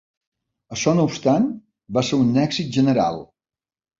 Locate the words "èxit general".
2.47-3.21